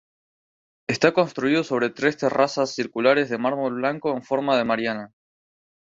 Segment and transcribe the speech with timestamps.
[0.87, 5.13] Está construido sobre tres terrazas circulares de mármol blanco en forma de Mariana.